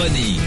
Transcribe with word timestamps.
Running. 0.00 0.38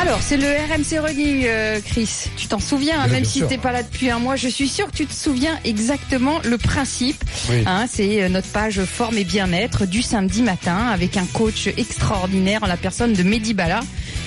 Alors, 0.00 0.18
c'est 0.20 0.36
le 0.36 0.46
RMC 0.46 0.98
Running, 1.00 1.44
euh, 1.46 1.80
Chris. 1.84 2.08
Tu 2.36 2.48
t'en 2.48 2.58
souviens, 2.60 3.00
hein, 3.00 3.06
même 3.08 3.24
si 3.24 3.38
sûr. 3.38 3.48
t'es 3.48 3.56
pas 3.58 3.72
là 3.72 3.82
depuis 3.82 4.10
un 4.10 4.18
mois, 4.18 4.36
je 4.36 4.48
suis 4.48 4.68
sûr 4.68 4.86
que 4.90 4.96
tu 4.96 5.06
te 5.06 5.14
souviens 5.14 5.58
exactement 5.64 6.38
le 6.44 6.58
principe. 6.58 7.22
Oui. 7.50 7.62
Hein, 7.66 7.86
c'est 7.90 8.22
euh, 8.22 8.28
notre 8.28 8.48
page 8.48 8.80
forme 8.84 9.16
et 9.18 9.24
bien-être 9.24 9.86
du 9.86 10.02
samedi 10.02 10.42
matin 10.42 10.76
avec 10.92 11.16
un 11.16 11.24
coach 11.32 11.68
extraordinaire 11.76 12.62
en 12.62 12.66
la 12.66 12.76
personne 12.76 13.14
de 13.14 13.22
Mehdi 13.22 13.54
Bala. 13.54 13.80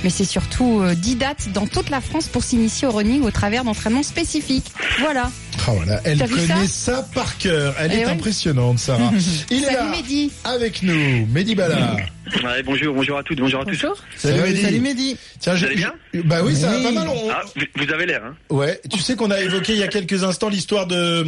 Mais 0.03 0.09
c'est 0.09 0.25
surtout 0.25 0.79
euh, 0.81 0.95
10 0.95 1.15
dates 1.17 1.49
dans 1.53 1.67
toute 1.67 1.89
la 1.89 2.01
France 2.01 2.27
pour 2.27 2.43
s'initier 2.43 2.87
au 2.87 2.91
running 2.91 3.21
au 3.23 3.31
travers 3.31 3.63
d'entraînements 3.63 4.03
spécifiques. 4.03 4.71
Voilà. 4.99 5.29
Ah, 5.67 5.71
voilà, 5.75 6.01
elle 6.03 6.17
connaît 6.27 6.67
ça, 6.67 7.07
par 7.13 7.37
cœur. 7.37 7.75
Elle 7.79 7.91
Eh 7.93 7.97
est 7.99 8.05
ouais. 8.05 8.11
impressionnante, 8.11 8.79
Sarah. 8.79 9.11
Il 9.51 9.57
est 9.63 9.65
Salut 9.65 9.75
là 9.77 9.85
Mehdi. 9.91 10.31
avec 10.45 10.81
nous, 10.83 11.27
Mehdi 11.27 11.53
Bala. 11.53 11.97
Ouais, 12.43 12.61
bonjour, 12.63 12.93
bonjour 12.93 13.17
à 13.17 13.23
toutes, 13.23 13.39
bonjour 13.39 13.61
à 13.61 13.65
tous. 13.65 13.71
Bonjour. 13.71 13.97
Salut, 14.15 14.41
Mehdi. 14.41 14.61
Salut 14.61 14.79
Mehdi. 14.81 15.17
Tiens, 15.39 15.53
Vous 15.53 15.59
je- 15.59 15.65
allez 15.65 15.75
bien 15.75 15.93
Bah 16.25 16.41
oui, 16.43 16.55
ça 16.55 16.69
va 16.71 16.81
pas 16.83 16.91
mal. 16.91 17.07
on- 17.07 17.29
Ah, 17.31 17.41
vous, 17.55 17.65
vous 17.85 17.91
avez 17.93 18.05
l'air, 18.05 18.21
hein 18.23 18.35
Ouais, 18.49 18.79
tu 18.91 18.99
sais 18.99 19.15
qu'on 19.15 19.31
a 19.31 19.39
évoqué 19.41 19.73
il 19.73 19.79
y 19.79 19.83
a 19.83 19.87
quelques 19.87 20.23
instants 20.23 20.49
l'histoire 20.49 20.85
de, 20.87 21.25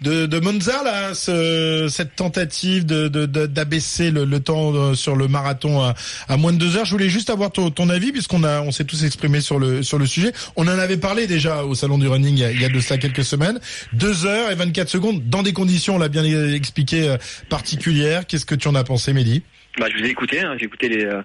de 0.00 0.26
de 0.26 0.40
Monza 0.40 0.82
là, 0.82 1.14
ce- 1.14 1.88
cette 1.90 2.16
tentative 2.16 2.86
de 2.86 3.08
de- 3.08 3.26
de- 3.26 3.46
d'abaisser 3.46 4.10
le, 4.10 4.24
le 4.24 4.40
temps 4.40 4.72
euh, 4.74 4.94
sur 4.94 5.16
le 5.16 5.28
marathon 5.28 5.80
à, 5.82 5.94
à 6.28 6.36
moins 6.36 6.52
de 6.52 6.58
deux 6.58 6.76
heures. 6.76 6.84
Je 6.86 6.92
voulais 6.92 7.08
juste 7.10 7.30
avoir 7.30 7.50
ton, 7.52 7.70
ton 7.70 7.88
avis 7.90 8.10
puisqu'on 8.12 8.42
a 8.44 8.60
on 8.62 8.70
s'est 8.72 8.84
tous 8.84 9.04
exprimés 9.04 9.40
sur 9.40 9.58
le 9.58 9.82
sur 9.82 9.98
le 9.98 10.06
sujet. 10.06 10.32
On 10.56 10.64
en 10.66 10.78
avait 10.78 10.96
parlé 10.96 11.26
déjà 11.26 11.64
au 11.64 11.74
salon 11.74 11.98
du 11.98 12.08
running 12.08 12.34
il 12.36 12.40
y 12.40 12.44
a, 12.44 12.50
il 12.52 12.60
y 12.60 12.64
a 12.64 12.68
de 12.70 12.80
cela 12.80 12.98
quelques 12.98 13.24
semaines. 13.24 13.60
Deux 13.92 14.24
heures 14.26 14.50
et 14.50 14.54
24 14.54 14.88
secondes 14.88 15.28
dans 15.28 15.42
des 15.42 15.52
conditions, 15.52 15.96
on 15.96 15.98
l'a 15.98 16.08
bien 16.08 16.24
expliqué 16.24 17.08
euh, 17.08 17.16
particulières. 17.48 18.26
Qu'est-ce 18.26 18.46
que 18.46 18.54
tu 18.54 18.68
en 18.68 18.74
as 18.74 18.84
pensé, 18.84 19.12
Mehdi? 19.12 19.42
Bah, 19.78 19.86
je 19.90 19.96
vous 19.98 20.04
ai 20.04 20.08
écouté, 20.10 20.40
hein, 20.40 20.56
j'ai 20.58 20.64
écouté 20.66 20.88
les 20.88 21.04
euh, 21.04 21.22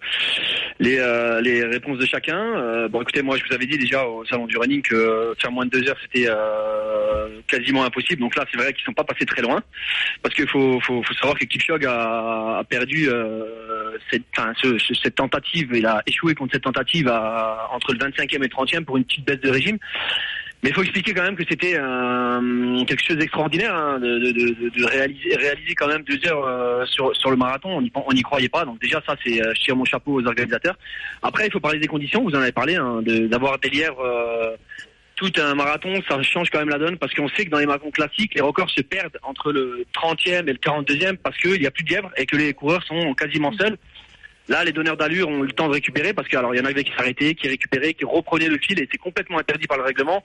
les, 0.79 0.99
euh, 0.99 1.41
les 1.41 1.63
réponses 1.65 1.97
de 1.97 2.05
chacun. 2.05 2.37
Euh, 2.39 2.87
bon, 2.87 3.01
écoutez, 3.01 3.21
moi, 3.23 3.35
je 3.37 3.43
vous 3.47 3.53
avais 3.53 3.65
dit 3.65 3.77
déjà 3.77 4.05
au 4.05 4.23
salon 4.25 4.45
du 4.45 4.57
running 4.57 4.81
que 4.83 5.33
faire 5.39 5.51
moins 5.51 5.65
de 5.65 5.71
deux 5.71 5.89
heures, 5.89 5.97
c'était 6.03 6.27
euh, 6.29 7.39
quasiment 7.47 7.83
impossible. 7.83 8.21
Donc 8.21 8.35
là, 8.35 8.45
c'est 8.51 8.57
vrai 8.59 8.73
qu'ils 8.73 8.83
sont 8.83 8.93
pas 8.93 9.03
passés 9.03 9.25
très 9.25 9.41
loin, 9.41 9.61
parce 10.21 10.35
qu'il 10.35 10.47
faut, 10.47 10.79
faut 10.81 11.01
faut 11.03 11.13
savoir 11.15 11.37
que 11.37 11.45
Kipchoge 11.45 11.85
a, 11.85 12.59
a 12.59 12.63
perdu 12.63 13.07
euh, 13.09 13.97
cette 14.11 14.23
enfin, 14.37 14.53
ce- 14.61 14.77
ce- 14.77 14.93
cette 14.93 15.15
tentative, 15.15 15.69
il 15.73 15.85
a 15.85 16.01
échoué 16.05 16.35
contre 16.35 16.53
cette 16.53 16.63
tentative 16.63 17.07
à, 17.07 17.69
entre 17.71 17.93
le 17.93 17.99
25e 17.99 18.35
et 18.35 18.37
le 18.39 18.47
30e 18.47 18.83
pour 18.85 18.97
une 18.97 19.05
petite 19.05 19.25
baisse 19.25 19.39
de 19.41 19.49
régime. 19.49 19.77
Mais 20.63 20.69
il 20.69 20.73
faut 20.75 20.81
expliquer 20.83 21.13
quand 21.13 21.23
même 21.23 21.35
que 21.35 21.43
c'était 21.47 21.73
quelque 21.73 23.03
chose 23.05 23.17
d'extraordinaire 23.17 23.75
hein, 23.75 23.99
de, 23.99 24.17
de, 24.19 24.31
de, 24.31 24.69
de 24.69 24.85
réaliser, 24.85 25.75
quand 25.75 25.87
même 25.87 26.03
deux 26.03 26.25
heures 26.27 26.45
euh, 26.45 26.85
sur, 26.85 27.11
le 27.29 27.35
marathon. 27.35 27.83
On 27.93 28.13
n'y 28.13 28.21
croyait 28.21 28.47
pas. 28.49 28.63
Donc 28.63 28.79
déjà 28.79 29.01
ça, 29.05 29.15
c'est 29.25 29.41
euh, 29.41 29.51
je 29.55 29.61
tire 29.61 29.75
mon 29.75 29.83
chapeau 29.85 30.21
aux 30.21 30.25
organisateurs. 30.25 30.77
Après, 31.21 31.47
il 31.47 31.51
faut 31.51 31.59
parler 31.59 31.79
des 31.79 31.87
conditions. 31.87 32.23
Vous 32.23 32.31
en 32.35 32.41
avez 32.41 32.53
parlé, 32.53 32.75
hein, 32.75 33.01
de- 33.01 33.27
d'avoir 33.27 33.59
des 33.59 33.69
lièvres. 33.69 33.99
euh, 34.01 34.55
tout 35.15 35.31
un 35.39 35.53
marathon, 35.53 35.93
ça 36.09 36.21
change 36.23 36.49
quand 36.49 36.57
même 36.57 36.69
la 36.69 36.79
donne 36.79 36.97
parce 36.97 37.13
qu'on 37.13 37.29
sait 37.29 37.45
que 37.45 37.51
dans 37.51 37.59
les 37.59 37.67
marathons 37.67 37.91
classiques, 37.91 38.33
les 38.33 38.41
records 38.41 38.71
se 38.71 38.81
perdent 38.81 39.19
entre 39.21 39.51
le 39.51 39.85
30e 39.93 40.49
et 40.49 40.53
le 40.53 40.57
42e 40.57 41.17
parce 41.17 41.37
qu'il 41.37 41.59
n'y 41.61 41.67
a 41.67 41.71
plus 41.71 41.83
de 41.83 41.91
lièvres 41.91 42.09
et 42.17 42.25
que 42.25 42.35
les 42.35 42.51
coureurs 42.53 42.83
sont 42.83 43.13
quasiment 43.13 43.53
seuls. 43.53 43.77
Là, 44.47 44.63
les 44.65 44.71
donneurs 44.71 44.97
d'allure 44.97 45.29
ont 45.29 45.43
eu 45.43 45.47
le 45.47 45.51
temps 45.53 45.67
de 45.67 45.73
récupérer 45.73 46.13
parce 46.13 46.27
qu'il 46.27 46.39
y 46.39 46.41
en 46.41 46.65
avait 46.65 46.83
qui 46.83 46.91
s'arrêtaient, 46.97 47.35
qui 47.35 47.47
récupéraient, 47.47 47.93
qui 47.93 48.05
reprenaient 48.05 48.49
le 48.49 48.57
fil 48.57 48.79
et 48.79 48.89
c'est 48.91 48.97
complètement 48.97 49.37
interdit 49.37 49.67
par 49.67 49.77
le 49.77 49.83
règlement. 49.83 50.23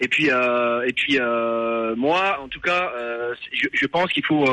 Et 0.00 0.08
puis, 0.08 0.30
euh, 0.30 0.86
et 0.86 0.92
puis 0.92 1.18
euh, 1.18 1.94
moi, 1.96 2.40
en 2.42 2.48
tout 2.48 2.60
cas, 2.60 2.90
euh, 2.96 3.34
je, 3.52 3.86
pense 3.86 4.10
qu'il 4.12 4.24
faut 4.24 4.44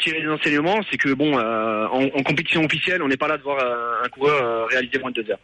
tirer 0.00 0.20
des 0.20 0.28
enseignements. 0.28 0.80
C'est 0.90 0.98
que 0.98 1.12
bon, 1.14 1.38
en, 1.38 2.22
compétition 2.22 2.64
officielle, 2.64 3.02
on 3.02 3.08
n'est 3.08 3.16
pas 3.16 3.28
là 3.28 3.38
de 3.38 3.42
voir 3.42 3.58
un 4.04 4.08
coureur 4.08 4.68
réaliser 4.68 4.98
moins 4.98 5.10
de 5.10 5.22
deux 5.22 5.30
heures. 5.30 5.38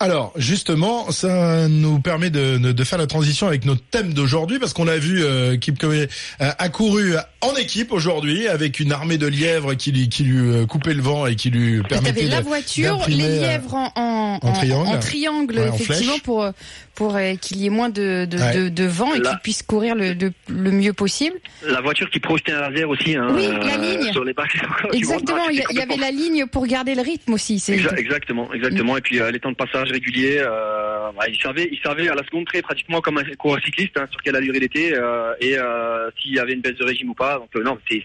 Alors 0.00 0.32
justement, 0.36 1.10
ça 1.12 1.68
nous 1.68 2.00
permet 2.00 2.28
de, 2.28 2.84
faire 2.84 2.98
la 2.98 3.06
transition 3.06 3.46
avec 3.46 3.64
notre 3.64 3.82
thème 3.90 4.12
d'aujourd'hui 4.12 4.58
parce 4.58 4.72
qu'on 4.72 4.88
a 4.88 4.98
vu 4.98 5.24
euh, 5.24 5.56
euh, 5.84 6.06
a 6.38 6.68
couru 6.68 7.14
en 7.44 7.56
équipe 7.56 7.92
aujourd'hui 7.92 8.48
avec 8.48 8.80
une 8.80 8.92
armée 8.92 9.18
de 9.18 9.26
lièvres 9.26 9.74
qui 9.74 9.92
lui, 9.92 10.08
qui 10.08 10.24
lui 10.24 10.38
euh, 10.38 10.66
coupait 10.66 10.94
le 10.94 11.02
vent 11.02 11.26
et 11.26 11.34
qui 11.36 11.50
lui 11.50 11.82
permettait 11.82 12.14
T'avais 12.14 12.28
la 12.28 12.40
de- 12.40 12.46
voiture, 12.46 13.00
les 13.08 13.22
euh, 13.24 13.40
lièvres 13.40 13.74
en, 13.74 13.92
en, 13.96 14.38
en 14.42 14.52
triangle. 14.52 14.88
en 14.88 14.98
triangle, 14.98 15.58
Ouais, 15.58 15.68
en 15.68 15.74
effectivement, 15.74 16.18
pour 16.24 16.46
pour 16.94 17.16
euh, 17.16 17.34
qu'il 17.34 17.56
y 17.56 17.66
ait 17.66 17.70
moins 17.70 17.88
de 17.88 18.24
de, 18.24 18.38
Ouais. 18.38 18.54
de, 18.54 18.68
de 18.68 18.84
vent 18.84 19.12
et 19.14 19.20
qu'ils 19.20 19.38
puissent 19.42 19.62
courir 19.64 19.94
le, 19.96 20.14
mieux 20.48 20.92
possible. 20.92 21.36
La 21.66 21.80
voiture 21.80 22.08
qui 22.10 22.20
projetait 22.20 22.52
un 22.52 22.70
laser 22.70 22.88
aussi. 22.88 23.16
Hein, 23.16 23.28
Oui, 23.34 23.48
la 23.48 23.76
ligne. 23.76 24.12
Sur 24.12 24.24
les 24.24 24.32
bacs. 24.32 24.56
Exactement, 24.92 25.48
il 25.50 25.62
y, 25.76 25.80
avait 25.80 25.96
la 25.96 26.10
ligne 26.10 26.46
pour 26.46 26.66
garder 26.66 26.94
le 26.94 27.02
rythme 27.02 27.32
aussi. 27.34 27.62
Exactement, 27.68 28.52
exactement. 28.52 28.96
Et 28.96 29.00
puis 29.00 29.20
euh, 29.20 29.30
les 29.30 29.40
temps 29.40 29.50
de 29.50 29.56
passage 29.56 29.90
réguliers, 29.90 30.38
euh, 30.38 30.93
bah, 31.12 31.24
il 31.28 31.36
servait, 31.36 31.68
il 31.70 32.08
à 32.08 32.14
la 32.14 32.24
seconde 32.24 32.46
près 32.46 32.62
pratiquement 32.62 33.00
comme 33.00 33.18
un 33.18 33.24
coureur 33.36 33.62
cycliste 33.64 33.96
hein, 33.96 34.06
sur 34.10 34.22
quelle 34.22 34.36
allure 34.36 34.54
il 34.54 34.64
était 34.64 34.92
euh, 34.94 35.34
et 35.40 35.56
euh, 35.58 36.10
s'il 36.18 36.34
y 36.34 36.38
avait 36.38 36.52
une 36.52 36.60
baisse 36.60 36.76
de 36.76 36.84
régime 36.84 37.10
ou 37.10 37.14
pas. 37.14 37.38
Donc 37.38 37.50
euh, 37.56 37.62
non, 37.62 37.78
c'est 37.88 38.02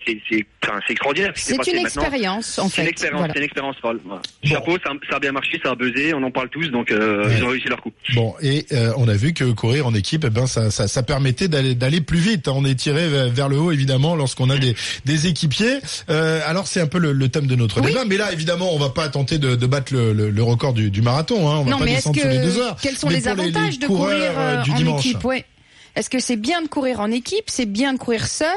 enfin, 0.69 0.80
c'est 0.88 0.94
extraordinaire. 0.94 1.31
c'est 1.35 1.52
une 1.53 1.57
maintenant. 1.57 1.81
expérience 2.03 2.59
en 2.59 2.69
C'est 2.69 2.75
fait. 2.75 2.81
une 2.84 2.88
expérience, 2.90 3.18
Voilà. 3.19 3.34
c'est 3.34 3.40
une 3.40 3.46
expérience 3.46 3.75
folle. 3.81 4.00
Voilà. 4.06 4.22
Chapeau, 4.44 4.78
ça, 4.84 4.91
ça 5.09 5.16
a 5.18 5.19
bien 5.19 5.31
marché, 5.31 5.59
ça 5.63 5.72
a 5.72 5.75
buzzé, 5.75 6.13
on 6.13 6.24
en 6.24 6.31
parle 6.31 6.50
tous, 6.50 6.68
donc 6.69 6.91
euh, 6.91 7.28
Ouais. 7.28 7.35
ils 7.38 7.44
ont 7.44 7.47
réussi 7.50 7.68
leur 7.68 7.81
coup. 7.81 7.91
Bon, 8.13 8.34
et 8.41 8.66
euh, 8.72 8.94
on 8.97 9.07
a 9.07 9.13
vu 9.13 9.34
que 9.34 9.44
courir 9.52 9.88
en 9.88 9.94
équipe, 9.94 10.24
eh 10.25 10.30
ben 10.30 10.46
ça, 10.47 10.72
ça, 10.72 10.88
ça 10.88 11.03
permettait 11.03 11.47
d'aller 11.47 12.02
plus 12.02 12.19
vite. 12.19 12.47
On 12.47 12.66
est 12.66 12.75
tiré 12.75 13.07
vers, 13.30 13.50
le 13.50 13.57
haut 13.59 13.72
évidemment 13.72 14.16
lorsqu'on 14.16 14.50
a 14.50 14.57
des, 14.57 14.75
des 15.06 15.28
équipiers. 15.28 15.80
Euh, 16.09 16.40
alors 16.46 16.68
c'est 16.68 16.81
un 16.81 16.88
peu 16.88 17.00
le, 17.00 17.12
le 17.13 17.30
thème 17.30 17.47
de 17.47 17.56
notre 17.56 17.81
Oui. 17.81 17.88
débat, 17.88 18.06
mais 18.06 18.18
là 18.18 18.31
évidemment 18.31 18.74
on 18.74 18.78
va 18.80 18.90
pas 18.90 19.09
tenter 19.09 19.38
de, 19.38 19.56
de 19.56 19.66
battre 19.66 19.94
le, 19.94 20.13
le, 20.13 20.30
le 20.30 20.44
record 20.44 20.74
du, 20.74 20.91
du 20.91 21.01
marathon. 21.01 21.50
Hein. 21.50 21.57
On 21.59 21.63
va 21.63 21.72
Non, 21.72 21.80
pas 21.80 21.86
mais 21.86 21.91
est-ce 21.94 22.09
descendre 22.09 22.19
sous 22.22 22.28
les 22.28 22.38
deux 22.40 22.53
que 22.53 22.59
heures. 22.62 22.78
quels 22.81 22.96
sont 22.97 23.07
Mais 23.07 23.13
les 23.16 23.28
avantages 23.28 23.80
de 23.80 23.88
courir 23.88 24.63
du 24.63 24.72
en 24.72 24.75
dimanche. 24.75 25.06
équipe 25.06 25.24
ouais. 25.24 25.46
Est-ce 25.95 26.09
que 26.09 26.19
c'est 26.19 26.35
bien 26.35 26.61
de 26.61 26.67
courir 26.67 27.00
en 27.00 27.11
équipe? 27.11 27.45
C'est 27.47 27.66
bien 27.66 27.94
de 27.94 27.97
courir 27.97 28.27
seul? 28.27 28.50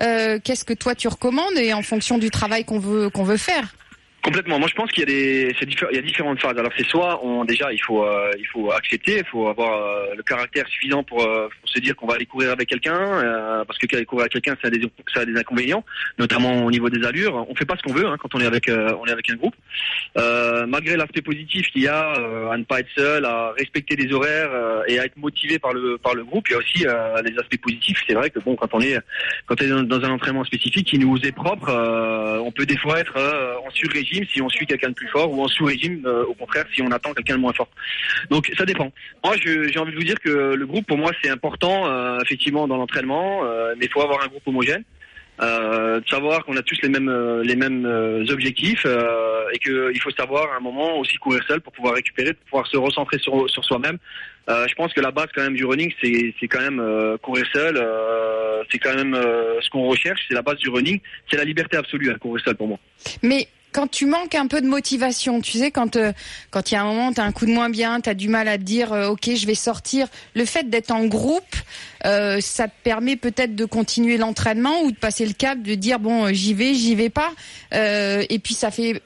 Euh, 0.00 0.38
Qu'est-ce 0.42 0.64
que 0.64 0.74
toi 0.74 0.94
tu 0.94 1.08
recommandes? 1.08 1.56
Et 1.56 1.72
en 1.72 1.82
fonction 1.82 2.18
du 2.18 2.30
travail 2.30 2.64
qu'on 2.64 2.78
veut 2.78 3.10
qu'on 3.10 3.24
veut 3.24 3.36
faire? 3.36 3.74
Complètement. 4.22 4.60
Moi, 4.60 4.68
je 4.68 4.74
pense 4.74 4.90
qu'il 4.92 5.00
y 5.00 5.02
a 5.02 5.06
des, 5.06 5.52
il 5.60 5.96
y 5.96 5.98
a 5.98 6.02
différentes 6.02 6.40
phases. 6.40 6.56
Alors, 6.56 6.70
c'est 6.76 6.86
soit, 6.86 7.24
on, 7.24 7.44
déjà, 7.44 7.72
il 7.72 7.82
faut, 7.82 8.04
euh, 8.04 8.30
il 8.38 8.46
faut 8.46 8.70
accepter, 8.70 9.18
il 9.18 9.24
faut 9.24 9.48
avoir 9.48 9.82
euh, 9.82 10.14
le 10.16 10.22
caractère 10.22 10.64
suffisant 10.68 11.02
pour, 11.02 11.24
euh, 11.24 11.48
pour 11.60 11.68
se 11.68 11.80
dire 11.80 11.96
qu'on 11.96 12.06
va 12.06 12.14
aller 12.14 12.26
courir 12.26 12.52
avec 12.52 12.68
quelqu'un, 12.68 12.94
euh, 12.94 13.64
parce 13.64 13.78
que 13.78 14.04
courir 14.04 14.22
avec 14.22 14.32
quelqu'un, 14.32 14.56
ça 14.62 14.68
a 14.68 14.70
des, 14.70 14.80
ça 15.12 15.22
a 15.22 15.24
des 15.24 15.36
inconvénients, 15.36 15.84
notamment 16.20 16.64
au 16.64 16.70
niveau 16.70 16.88
des 16.88 17.04
allures. 17.04 17.44
On 17.48 17.54
fait 17.56 17.64
pas 17.64 17.74
ce 17.76 17.82
qu'on 17.82 17.94
veut 17.94 18.06
hein, 18.06 18.16
quand 18.16 18.32
on 18.36 18.40
est 18.40 18.46
avec, 18.46 18.68
euh, 18.68 18.94
on 19.00 19.06
est 19.06 19.10
avec 19.10 19.28
un 19.28 19.34
groupe. 19.34 19.56
Euh, 20.16 20.66
malgré 20.68 20.96
l'aspect 20.96 21.22
positif 21.22 21.66
qu'il 21.72 21.82
y 21.82 21.88
a 21.88 22.12
à 22.12 22.56
ne 22.56 22.62
pas 22.62 22.78
être 22.78 22.90
seul, 22.94 23.24
à 23.24 23.52
respecter 23.58 23.96
les 23.96 24.12
horaires 24.12 24.84
et 24.86 25.00
à 25.00 25.06
être 25.06 25.16
motivé 25.16 25.58
par 25.58 25.72
le, 25.72 25.98
par 25.98 26.14
le 26.14 26.22
groupe, 26.22 26.48
il 26.48 26.52
y 26.52 26.54
a 26.54 26.58
aussi 26.58 26.78
les 27.24 27.38
aspects 27.38 27.60
positifs. 27.60 27.98
C'est 28.06 28.14
vrai 28.14 28.30
que 28.30 28.38
bon, 28.38 28.54
quand 28.54 28.68
on 28.72 28.80
est, 28.80 28.98
quand 29.46 29.60
on 29.60 29.64
est 29.64 29.84
dans, 29.84 30.00
un 30.04 30.10
entraînement 30.10 30.44
spécifique 30.44 30.86
qui 30.86 30.98
nous 30.98 31.18
est 31.24 31.32
propre, 31.32 31.72
on 32.44 32.52
peut 32.52 32.66
des 32.66 32.76
fois 32.76 33.00
être 33.00 33.16
en 33.64 33.70
sur-régime 33.70 34.11
si 34.32 34.42
on 34.42 34.48
suit 34.48 34.66
quelqu'un 34.66 34.90
de 34.90 34.94
plus 34.94 35.08
fort 35.08 35.32
ou 35.32 35.42
en 35.42 35.48
sous-régime 35.48 36.02
euh, 36.06 36.24
au 36.24 36.34
contraire 36.34 36.64
si 36.74 36.82
on 36.82 36.90
attend 36.90 37.12
quelqu'un 37.12 37.36
de 37.36 37.40
moins 37.40 37.52
fort. 37.52 37.68
Donc 38.30 38.50
ça 38.56 38.64
dépend. 38.64 38.92
Moi 39.24 39.34
j'ai 39.42 39.78
envie 39.78 39.92
de 39.92 39.96
vous 39.96 40.04
dire 40.04 40.20
que 40.20 40.54
le 40.54 40.66
groupe 40.66 40.86
pour 40.86 40.98
moi 40.98 41.10
c'est 41.22 41.30
important 41.30 41.86
euh, 41.86 42.18
effectivement 42.24 42.68
dans 42.68 42.76
l'entraînement, 42.76 43.44
euh, 43.44 43.74
mais 43.78 43.86
il 43.86 43.90
faut 43.90 44.02
avoir 44.02 44.22
un 44.22 44.28
groupe 44.28 44.46
homogène. 44.46 44.84
De 45.40 46.04
savoir 46.08 46.44
qu'on 46.44 46.56
a 46.56 46.62
tous 46.62 46.80
les 46.82 46.88
mêmes 46.88 47.10
les 47.42 47.56
mêmes 47.56 47.84
objectifs 48.30 48.86
et 49.52 49.58
qu'il 49.58 50.00
faut 50.00 50.12
savoir 50.12 50.52
à 50.52 50.58
un 50.58 50.60
moment 50.60 50.98
aussi 50.98 51.16
courir 51.16 51.42
seul 51.48 51.60
pour 51.60 51.72
pouvoir 51.72 51.94
récupérer, 51.94 52.34
pour 52.34 52.44
pouvoir 52.44 52.66
se 52.68 52.76
recentrer 52.76 53.18
sur, 53.18 53.50
sur 53.50 53.64
soi-même. 53.64 53.98
Je 54.46 54.74
pense 54.74 54.92
que 54.92 55.00
la 55.00 55.10
base 55.10 55.26
quand 55.34 55.42
même 55.42 55.56
du 55.56 55.64
running, 55.64 55.92
c'est 56.00 56.32
c'est 56.38 56.46
quand 56.46 56.60
même 56.60 57.18
courir 57.22 57.44
seul. 57.52 57.74
c'est 58.70 58.78
quand 58.78 58.94
même 58.94 59.14
ce 59.60 59.68
qu'on 59.70 59.88
recherche. 59.88 60.20
C'est 60.28 60.34
la 60.34 60.42
base 60.42 60.58
du 60.58 60.68
running. 60.68 61.00
C'est 61.28 61.38
la 61.38 61.44
liberté 61.44 61.76
absolue 61.76 62.10
à 62.12 62.18
courir 62.18 62.44
seul 62.44 62.54
pour 62.54 62.68
moi. 62.68 62.78
Mais 63.22 63.48
quand 63.72 63.90
tu 63.90 64.06
manques 64.06 64.34
un 64.34 64.46
peu 64.46 64.60
de 64.60 64.66
motivation, 64.66 65.40
tu 65.40 65.58
sais, 65.58 65.70
quand 65.70 65.96
euh, 65.96 66.12
quand 66.50 66.70
il 66.70 66.74
y 66.74 66.76
a 66.76 66.82
un 66.82 66.86
moment, 66.86 67.12
tu 67.12 67.20
as 67.20 67.24
un 67.24 67.32
coup 67.32 67.46
de 67.46 67.50
moins 67.50 67.70
bien, 67.70 68.00
tu 68.00 68.10
as 68.10 68.14
du 68.14 68.28
mal 68.28 68.46
à 68.46 68.58
te 68.58 68.62
dire, 68.62 68.92
euh, 68.92 69.08
ok, 69.08 69.30
je 69.34 69.46
vais 69.46 69.54
sortir. 69.54 70.06
Le 70.34 70.44
fait 70.44 70.68
d'être 70.68 70.90
en 70.90 71.06
groupe, 71.06 71.56
euh, 72.04 72.40
ça 72.40 72.68
te 72.68 72.74
permet 72.84 73.16
peut-être 73.16 73.56
de 73.56 73.64
continuer 73.64 74.18
l'entraînement 74.18 74.82
ou 74.82 74.90
de 74.90 74.96
passer 74.96 75.26
le 75.26 75.32
cap, 75.32 75.60
de 75.60 75.74
dire, 75.74 75.98
bon, 75.98 76.32
j'y 76.32 76.54
vais, 76.54 76.74
j'y 76.74 76.94
vais 76.94 77.10
pas. 77.10 77.32
Et 77.72 78.38
puis 78.38 78.54
ça 78.54 78.70
fait 78.70 79.02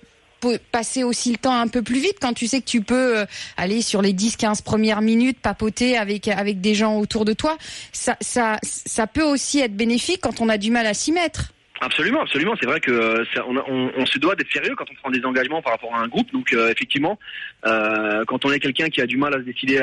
passer 0.70 1.02
aussi 1.02 1.32
le 1.32 1.38
temps 1.38 1.58
un 1.58 1.66
peu 1.66 1.82
plus 1.82 1.98
vite 1.98 2.16
quand 2.20 2.32
tu 2.32 2.46
sais 2.46 2.60
que 2.60 2.66
tu 2.66 2.80
peux 2.82 3.24
aller 3.56 3.82
sur 3.82 4.02
les 4.02 4.12
10-15 4.12 4.62
premières 4.62 5.00
minutes, 5.00 5.38
papoter 5.40 5.96
avec 5.96 6.28
avec 6.28 6.60
des 6.60 6.74
gens 6.74 6.98
autour 6.98 7.24
de 7.24 7.32
toi. 7.32 7.56
Ça, 7.92 8.16
ça, 8.20 8.58
ça 8.62 9.06
peut 9.06 9.24
aussi 9.24 9.60
être 9.60 9.76
bénéfique 9.76 10.20
quand 10.20 10.40
on 10.40 10.48
a 10.48 10.58
du 10.58 10.70
mal 10.70 10.86
à 10.86 10.94
s'y 10.94 11.12
mettre. 11.12 11.52
Absolument, 11.80 12.22
absolument. 12.22 12.54
C'est 12.58 12.66
vrai 12.66 12.80
que 12.80 12.90
euh, 12.90 13.24
ça, 13.34 13.44
on, 13.46 13.56
on, 13.56 13.90
on, 13.96 14.06
se 14.06 14.18
doit 14.18 14.34
d'être 14.34 14.50
sérieux 14.50 14.74
quand 14.76 14.86
on 14.90 14.94
prend 14.94 15.10
des 15.10 15.22
engagements 15.24 15.60
par 15.60 15.72
rapport 15.72 15.94
à 15.94 16.00
un 16.00 16.08
groupe. 16.08 16.32
Donc 16.32 16.52
euh, 16.52 16.70
effectivement, 16.70 17.18
euh, 17.66 18.24
quand 18.26 18.44
on 18.46 18.52
est 18.52 18.60
quelqu'un 18.60 18.88
qui 18.88 19.02
a 19.02 19.06
du 19.06 19.18
mal 19.18 19.34
à 19.34 19.38
se 19.38 19.42
décider 19.42 19.78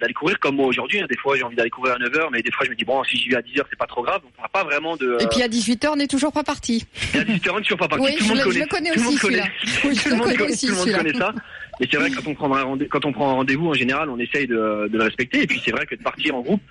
d'aller 0.00 0.14
courir, 0.14 0.38
comme 0.40 0.56
moi 0.56 0.66
aujourd'hui, 0.66 1.00
hein, 1.00 1.06
des 1.08 1.18
fois 1.18 1.36
j'ai 1.36 1.42
envie 1.42 1.56
d'aller 1.56 1.70
courir 1.70 1.94
à 1.94 1.98
9h, 1.98 2.28
mais 2.32 2.42
des 2.42 2.50
fois 2.50 2.64
je 2.64 2.70
me 2.70 2.74
dis 2.74 2.84
bon 2.84 3.02
si 3.04 3.18
j'y 3.18 3.28
vais 3.28 3.36
à 3.36 3.42
10h 3.42 3.62
c'est 3.68 3.78
pas 3.78 3.86
trop 3.86 4.02
grave. 4.02 4.22
Donc 4.22 4.32
on 4.38 4.42
n'a 4.42 4.48
pas 4.48 4.64
vraiment 4.64 4.96
de. 4.96 5.18
Et 5.20 5.26
puis 5.26 5.42
à 5.42 5.48
18h 5.48 5.88
on 5.92 5.96
n'est 5.96 6.06
toujours 6.06 6.32
pas 6.32 6.44
parti. 6.44 6.86
Et 7.14 7.18
à 7.18 7.24
18h 7.24 7.50
on 7.50 7.56
n'est 7.56 7.62
toujours 7.62 7.78
pas 7.78 7.88
parti. 7.88 8.04
Oui, 8.04 8.16
tout 8.16 8.24
le 8.24 8.28
monde 8.28 8.38
je, 8.38 8.44
connaît. 8.44 8.54
Je 8.54 8.60
le 8.60 8.66
connais 8.66 8.92
tout 8.92 9.00
aussi 9.00 9.18
celui-là. 9.18 9.44
Oui, 9.84 9.96
tout 10.02 10.08
le 10.08 10.16
monde, 10.16 10.36
connaît, 10.36 10.56
tout 10.56 10.66
le 10.66 10.74
monde 10.74 10.92
connaît 10.96 11.18
ça. 11.18 11.34
Et 11.80 11.88
c'est 11.90 11.96
vrai 11.98 12.08
que 12.08 12.16
quand 12.16 12.30
on 12.30 12.34
prend 12.34 12.54
un 12.54 12.62
rendez 12.62 12.88
quand 12.88 13.04
on 13.04 13.12
prend 13.12 13.30
un 13.30 13.34
rendez-vous 13.34 13.68
en 13.68 13.74
général, 13.74 14.08
on 14.08 14.18
essaye 14.18 14.46
de, 14.46 14.88
de 14.88 14.96
le 14.96 15.04
respecter. 15.04 15.42
Et 15.42 15.46
puis 15.46 15.60
c'est 15.62 15.72
vrai 15.72 15.84
que 15.84 15.94
de 15.94 16.02
partir 16.02 16.34
en 16.36 16.40
groupe, 16.40 16.62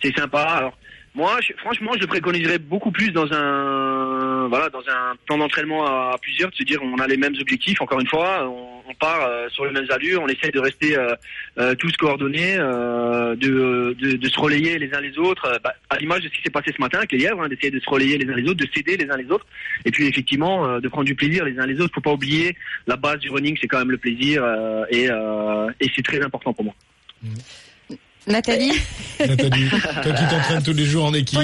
c'est 0.00 0.16
sympa. 0.16 0.42
Alors 0.42 0.76
moi, 1.14 1.38
je, 1.40 1.52
franchement, 1.58 1.92
je 1.94 2.00
le 2.00 2.06
préconiserais 2.06 2.58
beaucoup 2.58 2.92
plus 2.92 3.10
dans 3.10 3.32
un 3.32 4.19
voilà 4.48 4.68
dans 4.68 4.80
un 4.80 5.16
plan 5.26 5.38
d'entraînement 5.38 5.84
à, 5.84 6.16
plusieurs, 6.20 6.50
de 6.50 6.54
se 6.54 6.62
dire 6.62 6.80
on 6.82 6.98
a 6.98 7.06
les 7.06 7.16
mêmes 7.16 7.34
objectifs. 7.40 7.80
Encore 7.80 8.00
une 8.00 8.06
fois, 8.06 8.48
on, 8.48 8.94
part 8.98 9.24
euh, 9.24 9.48
sur 9.50 9.64
les 9.64 9.70
mêmes 9.70 9.86
allures, 9.90 10.20
on 10.20 10.26
essaye 10.26 10.50
de 10.50 10.58
rester 10.58 10.98
euh, 10.98 11.14
euh, 11.58 11.74
tous 11.76 11.92
coordonnés, 11.96 12.56
de, 12.56 13.94
de, 13.96 14.28
se 14.28 14.38
relayer 14.38 14.78
les 14.78 14.92
uns 14.92 15.00
les 15.00 15.16
autres, 15.16 15.58
bah, 15.62 15.74
à 15.88 15.96
l'image 15.96 16.22
de 16.22 16.28
ce 16.28 16.34
qui 16.34 16.42
s'est 16.42 16.50
passé 16.50 16.72
ce 16.76 16.80
matin 16.80 16.98
avec 16.98 17.12
les 17.12 17.26
hein, 17.28 17.48
d'essayer 17.48 17.70
de 17.70 17.78
se 17.78 17.88
relayer 17.88 18.18
les 18.18 18.28
uns 18.30 18.34
les 18.34 18.48
autres, 18.50 18.64
de 18.64 18.68
s'aider 18.74 18.96
les 18.96 19.08
uns 19.08 19.16
les 19.16 19.30
autres, 19.30 19.46
et 19.84 19.90
puis 19.90 20.06
effectivement 20.06 20.80
de 20.80 20.88
prendre 20.88 21.04
du 21.04 21.14
plaisir 21.14 21.44
les 21.44 21.58
uns 21.58 21.66
les 21.66 21.80
autres. 21.80 21.94
Faut 21.94 22.00
pas 22.00 22.12
oublier 22.12 22.56
la 22.86 22.96
base 22.96 23.20
du 23.20 23.30
running, 23.30 23.56
c'est 23.60 23.68
quand 23.68 23.78
même 23.78 23.92
le 23.92 23.98
plaisir, 23.98 24.44
et, 24.90 25.04
et 25.04 25.90
c'est 25.94 26.02
très 26.02 26.22
important 26.22 26.52
pour 26.52 26.64
moi. 26.64 26.74
Mmh. 27.22 27.28
Nathalie 28.26 28.72
Nathalie, 29.20 29.68
toi 29.68 30.12
qui 30.12 30.24
t'entraînes 30.28 30.62
tous 30.62 30.72
les 30.72 30.84
jours 30.84 31.04
en 31.04 31.14
équipe. 31.14 31.38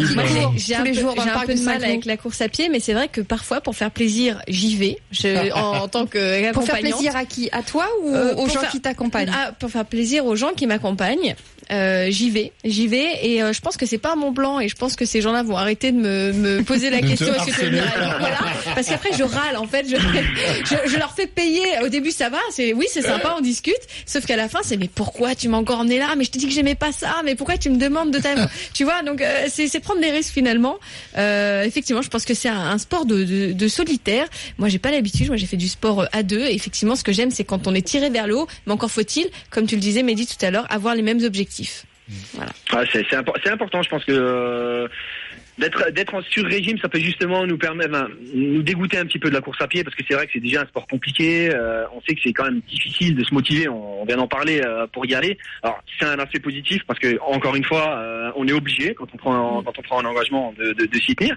J'ai 0.57 0.75
un, 0.75 0.83
peu, 0.83 0.91
un 1.21 1.47
peu 1.47 1.55
de 1.55 1.63
mal 1.63 1.85
avec 1.85 2.05
la 2.05 2.17
course 2.17 2.41
à 2.41 2.49
pied, 2.49 2.69
mais 2.69 2.81
c'est 2.81 2.95
vrai 2.95 3.09
que 3.09 3.21
parfois, 3.21 3.61
pour 3.61 3.77
faire 3.77 3.91
plaisir, 3.91 4.41
j'y 4.49 4.77
vais. 4.77 4.99
Je, 5.11 5.53
en, 5.55 5.83
en, 5.83 5.89
tant 5.89 6.07
que 6.07 6.53
Pour 6.53 6.65
faire 6.65 6.79
plaisir 6.79 7.15
à 7.17 7.25
qui? 7.25 7.51
À 7.53 7.63
toi 7.63 7.87
ou 8.03 8.15
euh, 8.15 8.35
aux 8.37 8.49
gens 8.49 8.61
faire, 8.61 8.71
qui 8.71 8.81
t'accompagnent? 8.81 9.33
Ah, 9.35 9.53
Pour 9.59 9.71
faire 9.71 9.85
plaisir 9.85 10.25
aux 10.25 10.37
gens 10.37 10.53
qui 10.57 10.67
m'accompagnent. 10.67 11.35
Euh, 11.73 12.07
j'y 12.11 12.31
vais, 12.31 12.53
j'y 12.65 12.87
vais, 12.87 13.19
et 13.23 13.43
euh, 13.43 13.53
je 13.53 13.61
pense 13.61 13.77
que 13.77 13.87
c'est 13.87 13.99
pas 13.99 14.15
mon 14.15 14.33
plan, 14.33 14.61
et 14.61 14.69
je 14.69 14.77
pense 14.77 14.95
que 14.95 15.05
ces 15.05 15.21
gens-là 15.21 15.43
vont 15.43 15.57
arrêter 15.57 15.91
de 15.91 15.97
me, 15.97 16.33
me 16.33 16.63
poser 16.63 16.91
la 16.91 17.01
question 17.01 17.35
est-ce 17.35 17.47
que 17.47 17.67
tu 17.67 17.77
voilà, 17.77 18.39
parce 18.75 18.87
qu'après 18.87 19.13
je 19.13 19.25
râle 19.25 19.57
en 19.57 19.67
fait, 19.67 19.85
je, 19.89 19.97
je, 19.97 20.91
je, 20.91 20.97
leur 20.97 21.13
fais 21.15 21.27
payer. 21.27 21.65
Au 21.83 21.89
début 21.89 22.13
ça 22.13 22.29
va, 22.29 22.39
c'est 22.51 22.73
oui 22.73 22.87
c'est 22.89 23.03
sympa, 23.03 23.35
on 23.37 23.41
discute, 23.41 23.75
sauf 24.05 24.25
qu'à 24.27 24.37
la 24.37 24.49
fin 24.49 24.61
c'est 24.63 24.77
mais 24.77 24.89
pourquoi 24.93 25.35
tu 25.35 25.49
m'as 25.49 25.57
encore 25.57 25.81
emmené 25.81 25.99
là? 25.99 26.15
Mais 26.17 26.25
je 26.25 26.31
te 26.31 26.39
dis 26.39 26.47
que 26.47 26.53
j'aimais 26.53 26.77
pas 26.77 26.93
ça, 26.93 27.17
mais 27.25 27.35
pourquoi 27.35 27.59
tu 27.59 27.69
me 27.71 27.79
demandes 27.79 28.13
de 28.13 28.19
ta, 28.21 28.35
tu 28.73 28.85
vois? 28.85 29.03
Donc 29.03 29.21
euh, 29.21 29.47
c'est 29.49 29.81
prendre 29.81 30.01
des 30.01 30.11
risques 30.11 30.33
finalement. 30.33 30.77
Euh, 31.19 31.65
effectivement, 31.65 32.03
je 32.03 32.09
pense 32.09 32.25
que 32.25 32.35
c'est 32.35 32.49
un, 32.49 32.71
un, 32.71 32.79
sport 32.79 33.07
de, 33.07 33.25
de, 33.25 33.53
de 33.53 33.69
solitaire. 33.69 34.29
Moi 34.59 34.69
j'ai 34.69 34.79
pas 34.79 34.93
l'habitude, 34.93 35.27
moi 35.29 35.37
j'ai 35.37 35.47
fait 35.47 35.57
du 35.57 35.69
sport 35.69 36.07
à 36.13 36.23
deux. 36.23 36.43
Et 36.43 36.55
effectivement, 36.55 36.95
ce 36.95 37.03
que 37.03 37.13
j'aime 37.13 37.33
c'est 37.33 37.45
quand 37.45 37.67
on 37.67 37.75
est 37.75 37.87
tiré 37.87 38.09
vers 38.09 38.29
le 38.29 38.37
haut, 38.37 38.47
mais 38.67 38.73
encore 38.73 38.93
faut-il, 38.93 39.27
comme 39.51 39.67
tu 39.67 39.75
le 39.75 39.81
disais, 39.81 40.05
Mehdi 40.05 40.27
tout 40.29 40.45
à 40.45 40.53
l'heure, 40.53 40.67
avoir 40.71 40.95
les 40.95 41.03
mêmes 41.03 41.25
objectifs. 41.25 41.56
Voilà. 42.35 42.53
Ah, 42.73 42.83
c'est 42.93 43.15
impo 43.15 43.33
important, 43.51 43.83
je 43.83 43.89
pense 43.89 44.05
que 44.05 44.13
euh, 44.13 44.89
d'être 45.59 45.91
d'être 45.93 46.15
en 46.15 46.23
sur-régime, 46.23 46.79
ça 46.79 46.89
peut 46.89 47.01
justement 47.01 47.47
nous 47.47 47.59
permettre, 47.59 47.91
enfin, 47.91 48.09
nous 48.35 48.63
dégoûter 48.63 48.99
un 48.99 49.07
petit 49.07 49.19
peu 49.19 49.29
de 49.29 49.35
la 49.35 49.41
course 49.41 49.61
à 49.61 49.69
pied 49.69 49.85
parce 49.85 49.97
que 49.97 50.03
c'est 50.07 50.15
vrai 50.15 50.27
que 50.27 50.33
c'est 50.33 50.41
déjà 50.41 50.63
un 50.63 50.67
sport 50.67 50.87
compliqué. 50.87 51.51
Euh, 51.55 51.85
on 51.95 52.01
sait 52.03 52.15
que 52.15 52.21
c'est 52.23 52.33
quand 52.33 52.45
même 52.45 52.61
difficile 52.69 53.17
de 53.17 53.25
se 53.25 53.33
motiver. 53.33 53.69
On, 53.69 54.03
on 54.03 54.05
vient 54.05 54.17
d'en 54.17 54.29
parler 54.29 54.61
euh, 54.65 54.87
pour 54.93 55.07
y 55.07 55.15
aller. 55.15 55.39
Alors 55.63 55.83
c'est 55.99 56.07
un 56.07 56.19
aspect 56.19 56.41
positif 56.41 56.83
parce 56.87 56.99
que 56.99 57.19
encore 57.21 57.57
une 57.57 57.65
fois, 57.65 57.99
euh, 57.99 58.31
on 58.37 58.47
est 58.47 58.53
obligé 58.53 58.95
quand 58.95 59.07
on 59.13 59.17
prend 59.17 59.63
quand 59.63 59.79
on 59.79 59.83
prend 59.83 60.01
un 60.01 60.05
engagement 60.05 60.55
de, 60.59 60.73
de, 60.73 60.87
de 60.87 60.99
s'y 60.99 61.15
tenir. 61.15 61.37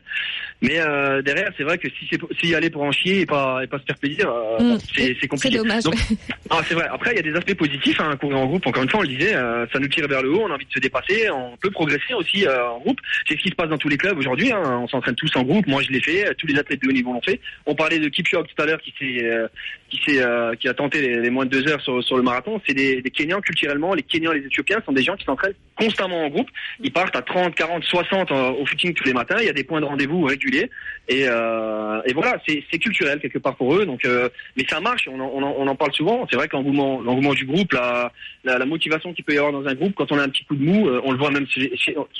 Mais 0.62 0.80
euh, 0.80 1.22
derrière, 1.22 1.50
c'est 1.57 1.63
vrai 1.63 1.77
que 1.77 1.88
si 1.89 2.07
c'est 2.10 2.19
si 2.39 2.50
y 2.50 2.56
aller 2.56 2.69
pour 2.69 2.83
en 2.83 2.92
chier 2.92 3.22
et 3.22 3.25
pas 3.25 3.63
et 3.63 3.68
pas 3.68 3.80
se 3.80 3.86
faire 3.86 3.98
plaisir, 3.98 4.27
mmh, 4.60 4.77
c'est 4.95 5.27
compliqué. 5.27 5.57
C'est 5.57 5.63
dommage. 5.63 5.83
Donc, 5.83 5.95
ah, 6.50 6.62
c'est 6.68 6.75
vrai. 6.75 6.88
Après, 6.92 7.12
il 7.12 7.15
y 7.15 7.19
a 7.19 7.31
des 7.31 7.38
aspects 7.38 7.56
positifs. 7.56 8.00
Hein, 8.00 8.15
courir 8.18 8.39
en 8.39 8.45
groupe, 8.45 8.65
encore 8.68 8.83
une 8.83 8.89
fois, 8.89 9.00
on 9.00 9.04
le 9.04 9.10
disait, 9.10 9.33
ça 9.33 9.80
nous 9.80 9.88
tire 9.88 10.07
vers 10.07 10.22
le 10.22 10.31
haut. 10.31 10.42
On 10.44 10.51
a 10.51 10.56
envie 10.56 10.65
de 10.65 10.72
se 10.72 10.80
dépasser. 10.80 11.30
On 11.30 11.56
peut 11.57 11.72
progresser 11.72 12.13
aussi 12.13 12.48
en 12.48 12.80
groupe. 12.80 13.00
C'est 13.27 13.36
ce 13.36 13.44
qui 13.44 13.50
se 13.50 13.56
passe 13.56 13.69
dans 13.69 13.77
tous 13.77 13.89
les 13.89 13.98
clubs 13.98 14.09
aujourd'hui. 14.18 14.52
Hein, 14.52 14.80
on 14.82 14.88
s'entraîne 14.88 15.16
tous 15.16 15.36
en 15.36 15.44
groupe. 15.44 15.68
Moi, 15.68 15.82
je 15.82 15.92
l'ai 15.92 16.02
fait. 16.02 16.34
Tous 16.36 16.48
les 16.48 16.58
athlètes 16.58 16.82
de 16.82 16.88
haut 16.88 16.92
niveau 16.92 17.14
l'ont 17.14 17.22
fait. 17.22 17.40
On 17.66 17.76
parlait 17.76 18.00
de 18.00 18.08
Kipchoge 18.10 18.48
tout 18.48 18.62
à 18.62 18.66
l'heure, 18.66 18.82
qui 18.82 18.94
s'est, 18.98 19.26
euh, 19.26 19.48
qui 19.90 20.00
s'est, 20.06 20.22
euh, 20.22 20.56
qui 20.56 20.68
a 20.68 20.74
tenté 20.74 21.02
les, 21.20 21.30
moins 21.30 21.46
de 21.46 21.52
deux 21.52 21.68
heures 21.68 21.82
sur, 21.82 22.04
sur 22.04 22.18
le 22.18 22.24
marathon. 22.24 22.62
C'est 22.68 22.74
des, 22.74 23.02
des 23.02 23.12
Kenyans 23.12 23.42
culturellement. 23.42 23.94
Les 23.94 24.04
Kenyans, 24.04 24.32
les 24.32 24.46
Éthiopiens 24.46 24.82
sont 24.86 24.92
des 24.92 25.04
gens 25.04 25.16
qui 25.16 25.26
s'entraînent 25.26 25.54
constamment 25.80 26.26
en 26.26 26.30
groupe. 26.30 26.50
Ils 26.84 26.92
partent 26.92 27.16
à 27.16 27.22
30, 27.22 27.56
40, 27.56 27.84
60 27.84 28.31
au 28.31 28.66
footing 28.66 28.94
tous 28.94 29.06
les 29.06 29.14
matins. 29.14 29.38
Il 29.40 29.46
y 29.46 29.50
a 29.50 29.54
des 29.54 29.64
points 29.64 29.81
de 29.81 29.86
rendez-vous 29.86 30.24
réguliers. 30.24 30.70
Et, 31.08 31.26
euh, 31.28 32.02
voilà, 32.14 32.40
c'est 32.48 32.80
culturel 32.80 33.20
quelque 33.20 33.40
part 33.40 33.56
pour 33.56 33.76
eux. 33.76 33.86
Donc, 33.86 34.06
euh, 34.06 34.30
mais 34.58 34.66
ça 34.70 34.80
marche. 34.80 35.08
On 35.08 35.20
en, 35.20 35.76
parle 35.76 35.94
souvent. 35.94 36.28
C'est 36.30 36.36
vrai 36.36 36.48
que 36.48 36.56
l'engouement, 36.56 37.34
du 37.34 37.46
groupe, 37.46 37.74
la, 37.74 38.66
motivation 38.66 39.14
qu'il 39.14 39.24
peut 39.24 39.34
y 39.34 39.38
avoir 39.38 39.54
dans 39.54 39.68
un 39.68 39.74
groupe, 39.74 39.94
quand 39.96 40.12
on 40.12 40.20
a 40.20 40.24
un 40.24 40.30
petit 40.30 40.44
coup 40.46 40.56
de 40.56 40.64
mou, 40.64 40.90
on 41.04 41.12
le 41.12 41.18
voit 41.18 41.31
même 41.31 41.48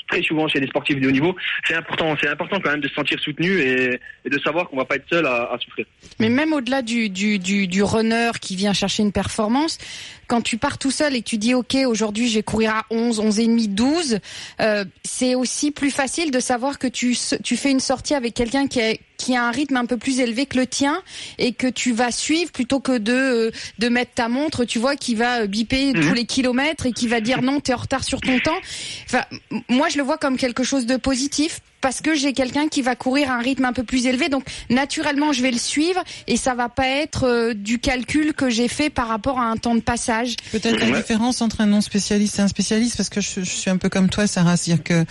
très 0.08 0.22
souvent 0.22 0.48
chez 0.48 0.60
les 0.60 0.66
sportifs 0.66 0.98
de 0.98 1.08
haut 1.08 1.12
niveau. 1.12 1.36
C'est 1.66 1.74
important. 1.74 2.16
C'est 2.20 2.28
important 2.28 2.58
quand 2.62 2.70
même 2.70 2.80
de 2.80 2.88
se 2.88 2.94
sentir 2.94 3.20
soutenu 3.20 3.60
et, 3.60 4.00
de 4.28 4.38
savoir 4.40 4.68
qu'on 4.68 4.76
va 4.76 4.84
pas 4.84 4.96
être 4.96 5.08
seul 5.08 5.26
à, 5.26 5.56
souffrir. 5.62 5.86
Mais 6.18 6.28
même 6.28 6.52
au-delà 6.52 6.82
du, 6.82 7.82
runner 7.82 8.30
qui 8.40 8.56
vient 8.56 8.72
chercher 8.72 9.02
une 9.02 9.12
performance, 9.12 9.78
quand 10.26 10.42
tu 10.42 10.58
pars 10.58 10.78
tout 10.78 10.90
seul 10.90 11.16
et 11.16 11.22
tu 11.22 11.38
dis 11.38 11.54
ok 11.54 11.76
aujourd'hui 11.86 12.28
je 12.28 12.36
vais 12.36 12.42
courir 12.42 12.70
à 12.70 12.84
11, 12.90 13.18
11 13.18 13.40
et 13.40 13.44
demi, 13.50 13.68
12, 13.68 14.18
euh, 14.60 14.84
c'est 15.04 15.34
aussi 15.34 15.70
plus 15.70 15.90
facile 15.90 16.30
de 16.30 16.40
savoir 16.40 16.78
que 16.78 16.86
tu, 16.86 17.16
tu 17.42 17.56
fais 17.56 17.70
une 17.70 17.80
sortie 17.80 18.14
avec 18.14 18.34
quelqu'un 18.34 18.66
qui 18.66 18.80
est 18.80 19.00
qui 19.20 19.36
a 19.36 19.44
un 19.44 19.50
rythme 19.50 19.76
un 19.76 19.84
peu 19.84 19.98
plus 19.98 20.18
élevé 20.20 20.46
que 20.46 20.56
le 20.56 20.66
tien 20.66 21.02
et 21.38 21.52
que 21.52 21.66
tu 21.66 21.92
vas 21.92 22.10
suivre 22.10 22.50
plutôt 22.50 22.80
que 22.80 22.96
de 22.96 23.52
de 23.78 23.88
mettre 23.88 24.12
ta 24.14 24.28
montre, 24.28 24.64
tu 24.64 24.78
vois, 24.78 24.96
qui 24.96 25.14
va 25.14 25.46
biper 25.46 25.92
mmh. 25.92 26.00
tous 26.00 26.14
les 26.14 26.24
kilomètres 26.24 26.86
et 26.86 26.92
qui 26.92 27.06
va 27.06 27.20
dire 27.20 27.42
non, 27.42 27.60
t'es 27.60 27.74
en 27.74 27.78
retard 27.78 28.02
sur 28.02 28.20
ton 28.20 28.38
temps. 28.40 28.58
Enfin, 29.04 29.24
moi 29.68 29.88
je 29.90 29.98
le 29.98 30.02
vois 30.02 30.16
comme 30.16 30.38
quelque 30.38 30.64
chose 30.64 30.86
de 30.86 30.96
positif 30.96 31.60
parce 31.80 32.00
que 32.00 32.14
j'ai 32.14 32.32
quelqu'un 32.32 32.68
qui 32.68 32.82
va 32.82 32.94
courir 32.94 33.30
à 33.30 33.36
un 33.36 33.40
rythme 33.40 33.64
un 33.64 33.72
peu 33.72 33.84
plus 33.84 34.06
élevé, 34.06 34.28
donc 34.28 34.44
naturellement 34.68 35.32
je 35.32 35.42
vais 35.42 35.50
le 35.50 35.58
suivre 35.58 36.02
et 36.26 36.36
ça 36.36 36.54
va 36.54 36.68
pas 36.68 36.86
être 36.86 37.24
euh, 37.24 37.54
du 37.54 37.78
calcul 37.78 38.34
que 38.34 38.50
j'ai 38.50 38.68
fait 38.68 38.90
par 38.90 39.08
rapport 39.08 39.38
à 39.38 39.44
un 39.44 39.56
temps 39.56 39.74
de 39.74 39.80
passage. 39.80 40.36
Peut-être 40.52 40.78
la 40.78 40.98
différence 40.98 41.40
entre 41.40 41.60
un 41.60 41.66
non 41.66 41.80
spécialiste 41.80 42.38
et 42.38 42.42
un 42.42 42.48
spécialiste, 42.48 42.96
parce 42.96 43.08
que 43.08 43.20
je, 43.20 43.40
je 43.40 43.50
suis 43.50 43.70
un 43.70 43.76
peu 43.76 43.88
comme 43.88 44.08
toi, 44.08 44.26
Sarah, 44.26 44.56
c'est-à-dire 44.56 44.84
que 44.84 45.04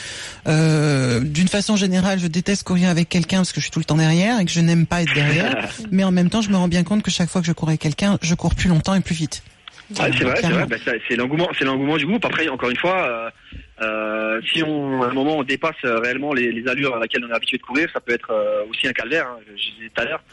euh, 0.48 1.20
d'une 1.22 1.48
façon 1.48 1.76
générale, 1.76 2.20
je 2.20 2.28
déteste 2.28 2.64
courir 2.64 2.90
avec 2.90 3.10
quelqu'un 3.10 3.38
parce 3.38 3.52
que 3.52 3.60
je 3.60 3.66
suis 3.66 3.72
tout 3.72 3.80
le 3.80 3.86
temps 3.86 3.98
derrière 4.00 4.40
et 4.40 4.46
que 4.46 4.52
je 4.52 4.60
n'aime 4.62 4.86
pas 4.86 5.04
être 5.04 5.14
derrière, 5.14 5.70
mais 5.92 6.04
en 6.04 6.12
même 6.12 6.30
temps, 6.30 6.42
je 6.42 6.50
me 6.50 6.58
rends 6.58 6.68
bien 6.68 6.84
compte 6.84 7.04
que 7.04 7.12
chaque 7.12 7.30
fois 7.30 7.42
que 7.42 7.48
je 7.48 7.54
cours 7.54 7.70
avec 7.70 7.82
quelqu'un, 7.82 8.18
je 8.22 8.34
cours 8.36 8.56
plus 8.56 8.70
longtemps 8.70 8.96
et 8.96 9.02
plus 9.02 9.16
vite. 9.16 9.44
Ouais, 10.00 10.12
c'est 10.16 10.24
vrai, 10.24 10.36
c'est 10.40 10.50
vrai. 10.50 10.66
Bah, 10.68 10.76
c'est 11.08 11.16
l'engouement, 11.16 11.50
c'est 11.58 11.66
l'engouement 11.66 11.98
du 11.98 12.06
groupe. 12.06 12.24
Après, 12.24 12.48
encore 12.48 12.70
une 12.70 12.78
fois, 12.78 13.08
euh, 13.08 13.30
euh, 13.82 14.42
si 14.52 14.64
on, 14.64 15.02
à 15.04 15.08
un 15.08 15.14
moment, 15.14 15.38
on 15.38 15.44
dépasse 15.44 15.76
réellement 15.84 16.34
les, 16.34 16.52
les, 16.52 16.68
allures 16.68 16.96
à 16.96 17.00
laquelle 17.00 17.24
on 17.26 17.30
est 17.30 17.36
habitué 17.36 17.58
de 17.58 17.64
courir, 17.64 17.88
ça 17.94 18.00
peut 18.00 18.14
être 18.14 18.32
euh, 18.32 18.64
aussi 18.70 18.88
un 18.88 18.94
calvaire. 18.94 19.28
Hein, 19.28 19.38
je 19.48 19.54
disais 19.54 19.90
tout 19.94 20.02
à 20.02 20.06
l'heure. 20.06 20.24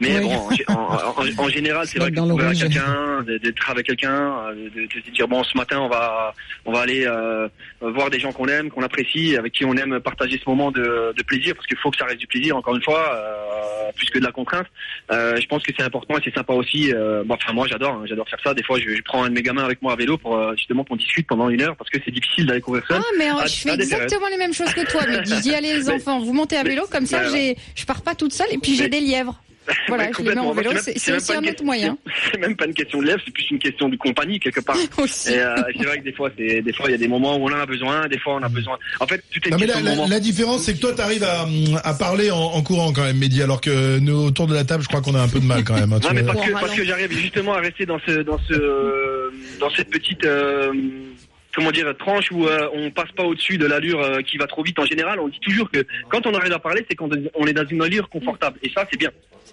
Mais 0.00 0.18
oui. 0.18 0.28
bon, 0.68 0.74
en, 0.74 0.76
en, 0.76 1.44
en, 1.44 1.48
général, 1.48 1.86
c'est 1.86 1.98
vrai 2.00 2.10
que 2.10 2.20
courir 2.20 2.46
avec 2.46 2.58
quelqu'un, 2.58 3.22
d'être 3.22 3.70
avec 3.70 3.86
quelqu'un, 3.86 4.52
de, 4.52 4.68
de, 4.80 4.86
de, 4.86 5.10
dire 5.10 5.26
bon, 5.26 5.42
ce 5.42 5.56
matin, 5.56 5.80
on 5.80 5.88
va, 5.88 6.34
on 6.64 6.72
va 6.72 6.80
aller 6.80 7.04
euh, 7.06 7.48
voir 7.80 8.10
des 8.10 8.20
gens 8.20 8.32
qu'on 8.32 8.46
aime, 8.46 8.70
qu'on 8.70 8.82
apprécie, 8.82 9.36
avec 9.36 9.52
qui 9.52 9.64
on 9.64 9.74
aime 9.74 9.98
partager 10.00 10.38
ce 10.38 10.48
moment 10.48 10.70
de, 10.70 11.12
de 11.16 11.22
plaisir, 11.22 11.54
parce 11.54 11.66
qu'il 11.66 11.78
faut 11.78 11.90
que 11.90 11.98
ça 11.98 12.04
reste 12.04 12.20
du 12.20 12.26
plaisir. 12.26 12.56
Encore 12.56 12.76
une 12.76 12.82
fois, 12.82 13.14
euh, 13.14 13.92
plus 13.96 14.10
que 14.10 14.18
de 14.18 14.24
la 14.24 14.32
contrainte. 14.32 14.66
je 15.10 15.46
pense 15.46 15.62
que 15.62 15.72
c'est 15.76 15.84
important 15.84 16.16
et 16.18 16.20
c'est 16.24 16.34
sympa 16.34 16.52
aussi. 16.52 16.92
bon, 16.92 17.34
enfin, 17.34 17.52
moi, 17.52 17.66
j'adore, 17.68 17.94
hein, 17.94 18.04
j'adore 18.06 18.28
faire 18.28 18.40
ça. 18.44 18.54
Des 18.54 18.62
fois, 18.62 18.78
je, 18.78 18.90
je, 18.90 19.02
prends 19.02 19.24
un 19.24 19.28
de 19.28 19.34
mes 19.34 19.42
gamins 19.42 19.64
avec 19.64 19.82
moi 19.82 19.92
à 19.92 19.96
vélo 19.96 20.16
pour 20.18 20.38
justement 20.56 20.84
qu'on 20.84 20.96
discute 20.96 21.26
pendant 21.26 21.48
une 21.48 21.62
heure, 21.62 21.76
parce 21.76 21.90
que 21.90 21.98
c'est 22.04 22.10
difficile 22.10 22.46
d'aller 22.46 22.60
courir 22.60 22.84
seul. 22.86 22.91
Ah, 22.96 23.02
mais 23.18 23.28
à, 23.28 23.46
je 23.46 23.56
fais 23.56 23.74
exactement 23.74 24.28
les 24.28 24.36
mêmes 24.36 24.54
choses 24.54 24.72
que 24.72 24.84
toi. 24.90 25.02
Mais 25.08 25.20
dis 25.40 25.54
allez 25.54 25.74
les 25.74 25.90
enfants, 25.90 26.20
vous 26.20 26.32
montez 26.32 26.56
à 26.56 26.62
vélo, 26.62 26.86
comme 26.90 27.06
ça, 27.06 27.28
j'ai, 27.30 27.56
je 27.74 27.84
pars 27.84 28.02
pas 28.02 28.14
toute 28.14 28.32
seule 28.32 28.48
et 28.50 28.58
puis 28.58 28.76
j'ai 28.76 28.88
des 28.88 29.00
lièvres. 29.00 29.42
Voilà, 29.88 30.10
je 30.16 30.22
les 30.22 30.34
mets 30.34 30.40
en 30.40 30.52
vélo, 30.52 30.72
c'est 30.76 31.12
aussi 31.12 31.32
un 31.32 31.44
autre 31.44 31.64
moyen. 31.64 31.96
C'est 32.30 32.40
même 32.40 32.56
pas 32.56 32.66
une 32.66 32.74
question 32.74 33.00
de 33.00 33.06
lèvres, 33.06 33.20
c'est 33.24 33.32
plus 33.32 33.50
une 33.50 33.58
question 33.58 33.88
de 33.88 33.96
compagnie 33.96 34.40
quelque 34.40 34.60
part. 34.60 34.76
aussi. 34.98 35.32
Et 35.32 35.38
euh, 35.38 35.54
c'est 35.76 35.84
vrai 35.84 35.98
que 35.98 36.04
des 36.04 36.12
fois, 36.12 36.30
c'est 36.36 36.62
des 36.62 36.72
fois 36.72 36.86
il 36.88 36.92
y 36.92 36.94
a 36.94 36.98
des 36.98 37.08
moments 37.08 37.36
où 37.36 37.48
on 37.48 37.52
en 37.52 37.60
a 37.60 37.66
besoin, 37.66 38.08
des 38.08 38.18
fois 38.18 38.36
on 38.36 38.42
a 38.42 38.48
besoin. 38.48 38.78
En 39.00 39.06
fait, 39.06 39.22
tout 39.30 39.40
est 39.46 39.50
non, 39.50 39.58
mais 39.58 39.66
la, 39.66 39.80
la, 39.80 40.06
la, 40.06 40.20
différence, 40.20 40.62
c'est 40.62 40.74
que 40.74 40.80
toi, 40.80 40.92
tu 40.94 41.00
arrives 41.00 41.24
à, 41.24 41.46
à 41.84 41.94
parler 41.94 42.30
en, 42.30 42.38
en, 42.38 42.62
courant 42.62 42.92
quand 42.92 43.04
même, 43.04 43.18
Mehdi, 43.18 43.42
alors 43.42 43.60
que 43.60 43.98
nous 43.98 44.26
autour 44.26 44.46
de 44.46 44.54
la 44.54 44.64
table, 44.64 44.82
je 44.82 44.88
crois 44.88 45.00
qu'on 45.00 45.14
a 45.14 45.20
un 45.20 45.28
peu 45.28 45.40
de 45.40 45.46
mal 45.46 45.64
quand 45.64 45.74
même. 45.74 45.92
Hein, 45.92 46.00
non, 46.02 46.10
mais 46.12 46.22
parce 46.22 46.44
que, 46.44 46.52
parce 46.52 46.74
que 46.74 46.84
j'arrive 46.84 47.12
justement 47.12 47.54
à 47.54 47.60
rester 47.60 47.86
dans 47.86 47.98
ce 48.06 48.22
dans 48.22 48.38
ce 48.48 49.30
dans 49.60 49.70
cette 49.70 49.90
petite 49.90 50.24
euh, 50.24 50.72
comment 51.54 51.70
dire 51.70 51.92
tranche 51.98 52.30
où 52.32 52.46
euh, 52.46 52.68
on 52.74 52.90
passe 52.90 53.10
pas 53.16 53.24
au-dessus 53.24 53.58
de 53.58 53.66
l'allure 53.66 54.00
euh, 54.00 54.20
qui 54.22 54.36
va 54.38 54.46
trop 54.46 54.62
vite 54.62 54.78
en 54.78 54.86
général. 54.86 55.20
On 55.20 55.28
dit 55.28 55.40
toujours 55.40 55.70
que 55.70 55.84
quand 56.10 56.26
on 56.26 56.34
arrive 56.34 56.52
à 56.52 56.58
parler, 56.58 56.84
c'est 56.88 56.96
quand 56.96 57.08
on 57.34 57.46
est 57.46 57.52
dans 57.52 57.66
une 57.66 57.82
allure 57.82 58.08
confortable. 58.08 58.58
Et 58.62 58.70
ça, 58.74 58.86
c'est 58.90 58.98
bien. 58.98 59.10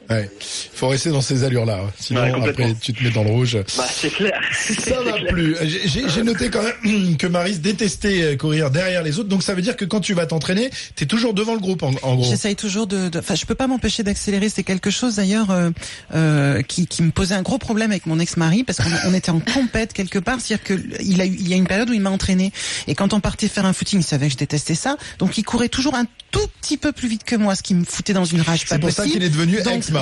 Ouais. 0.09 0.27
Faut 0.73 0.87
rester 0.87 1.11
dans 1.11 1.21
ces 1.21 1.43
allures-là. 1.43 1.81
hein. 1.85 1.91
Sinon, 1.99 2.21
Ouais, 2.21 2.49
après, 2.49 2.73
tu 2.81 2.93
te 2.93 3.03
mets 3.03 3.11
dans 3.11 3.23
le 3.23 3.29
rouge. 3.29 3.57
Bah, 3.77 3.83
c'est 3.87 4.09
clair. 4.09 4.41
Ça 4.51 5.01
va 5.03 5.13
plus. 5.13 5.55
J'ai- 5.61 6.09
J'ai 6.09 6.23
noté 6.23 6.49
quand 6.49 6.63
même 6.63 7.17
que 7.17 7.27
Maris 7.27 7.59
détestait 7.59 8.23
euh, 8.23 8.35
courir 8.35 8.71
derrière 8.71 9.03
les 9.03 9.19
autres. 9.19 9.29
Donc 9.29 9.43
ça 9.43 9.53
veut 9.53 9.61
dire 9.61 9.75
que 9.75 9.85
quand 9.85 9.99
tu 9.99 10.15
vas 10.15 10.25
t'entraîner, 10.25 10.71
t'es 10.95 11.05
toujours 11.05 11.35
devant 11.35 11.53
le 11.53 11.59
groupe 11.59 11.83
en, 11.83 11.91
en 12.01 12.15
gros. 12.15 12.23
J'essaye 12.27 12.55
toujours 12.55 12.87
de, 12.87 13.11
enfin, 13.19 13.35
je 13.35 13.45
peux 13.45 13.53
pas 13.55 13.67
m'empêcher 13.67 14.01
d'accélérer. 14.01 14.49
C'est 14.49 14.63
quelque 14.63 14.89
chose 14.89 15.17
d'ailleurs 15.17 15.51
euh, 15.51 15.69
euh, 16.15 16.61
qui, 16.63 16.87
qui 16.87 17.03
me 17.03 17.11
posait 17.11 17.35
un 17.35 17.43
gros 17.43 17.59
problème 17.59 17.91
avec 17.91 18.07
mon 18.07 18.19
ex-mari 18.19 18.63
parce 18.63 18.79
qu'on 18.79 19.09
on 19.09 19.13
était 19.13 19.31
en 19.31 19.39
compète 19.41 19.93
quelque 19.93 20.17
part. 20.17 20.39
C'est-à-dire 20.41 20.63
que 20.63 20.73
il 21.03 21.21
a 21.21 21.25
eu, 21.25 21.35
il 21.39 21.47
y 21.47 21.53
a 21.53 21.57
une 21.57 21.67
période 21.67 21.88
où 21.89 21.93
il 21.93 22.01
m'a 22.01 22.09
entraîné 22.09 22.51
et 22.87 22.95
quand 22.95 23.13
on 23.13 23.19
partait 23.19 23.47
faire 23.47 23.65
un 23.65 23.73
footing, 23.73 23.99
il 23.99 24.03
savait 24.03 24.27
que 24.27 24.33
je 24.33 24.37
détestais 24.37 24.75
ça. 24.75 24.97
Donc 25.19 25.37
il 25.37 25.43
courait 25.43 25.69
toujours 25.69 25.95
un 25.95 26.05
tout 26.31 26.47
petit 26.61 26.77
peu 26.77 26.91
plus 26.91 27.07
vite 27.07 27.23
que 27.23 27.35
moi, 27.35 27.55
ce 27.55 27.63
qui 27.63 27.73
me 27.73 27.83
foutait 27.85 28.13
dans 28.13 28.25
une 28.25 28.41
rage 28.41 28.65
pas 28.65 28.75
C'est 28.75 28.79
pour 28.79 28.91
ça 28.91 29.05
qu'il 29.05 29.23
est 29.23 29.29
devenu 29.29 29.57
C'est- 29.63 29.93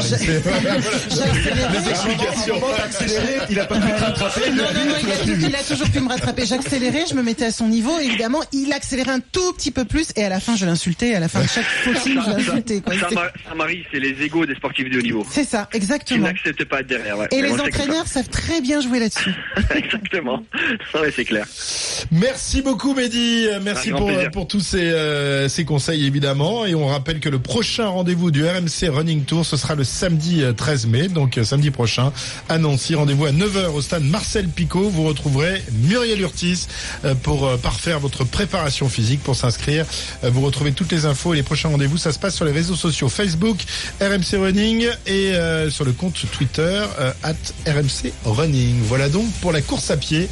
J'accélérais. 2.77 3.47
il 3.49 3.59
a 3.59 3.65
pas 3.65 3.79
pu 3.79 3.87
te 3.87 3.99
rattraper. 3.99 4.49
Non, 4.51 4.55
non, 4.63 4.85
non, 4.85 4.95
il, 5.01 5.11
a, 5.11 5.47
il 5.49 5.55
a 5.55 5.63
toujours 5.63 5.89
pu 5.89 5.99
me 5.99 6.09
rattraper. 6.09 6.45
J'accélérais, 6.45 7.05
je 7.09 7.15
me 7.15 7.23
mettais 7.23 7.45
à 7.45 7.51
son 7.51 7.67
niveau. 7.67 7.97
Évidemment, 7.99 8.41
il 8.51 8.71
accélérait 8.73 9.11
un 9.11 9.19
tout 9.19 9.53
petit 9.53 9.71
peu 9.71 9.85
plus. 9.85 10.07
Et 10.15 10.23
à 10.23 10.29
la 10.29 10.39
fin, 10.39 10.55
je 10.55 10.65
l'insultais. 10.65 11.15
À 11.15 11.19
la 11.19 11.27
fin 11.27 11.41
de 11.41 11.47
chaque 11.47 11.63
footing, 11.83 12.19
je 12.23 12.29
l'insultais. 12.29 12.81
quoi. 12.81 12.93
Ça, 12.99 13.09
ça, 13.09 13.55
Marie, 13.55 13.83
c'est 13.91 13.99
les 13.99 14.21
égaux 14.23 14.45
des 14.45 14.55
sportifs 14.55 14.89
de 14.89 14.99
haut 14.99 15.01
niveau. 15.01 15.25
C'est 15.31 15.45
ça, 15.45 15.69
exactement. 15.73 16.27
n'acceptent 16.27 16.65
pas 16.65 16.77
d'être 16.77 16.87
derrière. 16.87 17.17
Ouais. 17.17 17.27
Et 17.31 17.41
Mais 17.41 17.49
les 17.49 17.59
entraîneurs 17.59 18.07
savent 18.07 18.29
très 18.29 18.61
bien 18.61 18.81
jouer 18.81 18.99
là-dessus. 18.99 19.31
ça. 19.55 19.75
Exactement. 19.77 20.43
Ouais, 20.95 21.11
c'est 21.15 21.25
clair. 21.25 21.45
Merci 22.11 22.61
beaucoup 22.61 22.93
Mehdi, 22.93 23.47
Euh, 23.47 23.59
merci 23.61 23.89
pour, 23.91 24.07
plaisir. 24.07 24.31
pour 24.31 24.47
tous 24.47 24.59
ces, 24.61 24.77
euh, 24.91 25.47
ces 25.49 25.65
conseils 25.65 26.05
évidemment. 26.05 26.65
Et 26.65 26.75
on 26.75 26.87
rappelle 26.87 27.19
que 27.19 27.29
le 27.29 27.39
prochain 27.39 27.87
rendez-vous 27.87 28.31
du 28.31 28.45
RMC 28.45 28.89
Running 28.89 29.23
Tour 29.23 29.45
ce 29.45 29.57
sera 29.57 29.75
le 29.75 29.83
samedi 29.83 30.43
euh, 30.43 30.53
13 30.53 30.87
mai. 30.87 31.07
Donc 31.07 31.37
euh, 31.37 31.43
samedi 31.43 31.71
prochain 31.71 32.11
à 32.49 32.57
Nancy. 32.57 32.95
Rendez-vous 32.95 33.25
à 33.25 33.31
9h 33.31 33.67
au 33.73 33.81
stade 33.81 34.03
Marcel 34.03 34.47
Picot. 34.47 34.89
Vous 34.89 35.03
retrouverez 35.03 35.61
Muriel 35.83 36.21
Urtis 36.21 36.67
euh, 37.05 37.13
pour 37.15 37.45
euh, 37.47 37.57
parfaire 37.57 37.99
votre 37.99 38.23
préparation 38.23 38.89
physique 38.89 39.21
pour 39.23 39.35
s'inscrire. 39.35 39.85
Euh, 40.23 40.29
vous 40.29 40.41
retrouvez 40.41 40.71
toutes 40.71 40.91
les 40.91 41.05
infos 41.05 41.33
et 41.33 41.37
les 41.37 41.43
prochains 41.43 41.69
rendez-vous. 41.69 41.97
Ça 41.97 42.11
se 42.11 42.19
passe 42.19 42.35
sur 42.35 42.45
les 42.45 42.51
réseaux 42.51 42.75
sociaux 42.75 43.09
Facebook 43.09 43.57
RMC 44.01 44.37
Running 44.39 44.87
et 45.05 45.33
euh, 45.33 45.69
sur 45.69 45.85
le 45.85 45.91
compte 45.91 46.25
Twitter 46.31 46.83
euh, 46.99 47.11
at 47.23 47.33
RMC 47.65 48.11
Running. 48.25 48.75
Voilà 48.83 49.09
donc 49.09 49.31
pour 49.41 49.51
la 49.51 49.61
course 49.61 49.91
à 49.91 49.97
pied 49.97 50.29